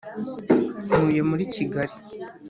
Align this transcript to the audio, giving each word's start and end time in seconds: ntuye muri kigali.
ntuye 0.85 1.21
muri 1.29 1.43
kigali. 1.53 1.95